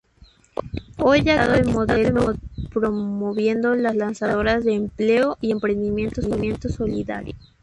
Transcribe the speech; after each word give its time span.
Hoy, 0.97 1.19
ha 1.29 1.43
actualizado 1.43 1.53
el 1.53 1.71
modelo 1.75 2.33
promoviendo 2.73 3.75
las 3.75 3.95
Lanzaderas 3.95 4.63
de 4.65 4.73
Empleo 4.73 5.37
y 5.41 5.51
Emprendimiento 5.51 6.23
Solidario. 6.71 7.35